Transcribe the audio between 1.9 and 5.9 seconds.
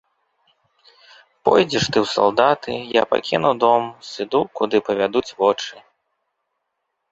ты ў салдаты, я пакіну дом, сыду, куды павядуць вочы.